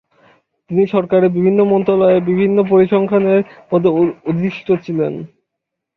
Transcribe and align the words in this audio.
তিনি 0.69 0.83
সরকারের 0.87 1.29
বিভিন্ন 1.37 1.59
মন্ত্রণালয়ে 1.71 2.27
বিভিন্ন 2.29 2.57
পরিসংখ্যানের 2.71 3.39
পদে 3.71 3.89
অধিষ্ঠিত 4.29 4.69
ছিলেন। 4.85 5.13